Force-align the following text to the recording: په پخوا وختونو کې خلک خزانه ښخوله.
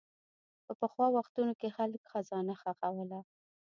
په 0.65 0.73
پخوا 0.79 1.07
وختونو 1.17 1.53
کې 1.59 1.73
خلک 1.77 2.01
خزانه 2.11 2.53
ښخوله. 2.61 3.19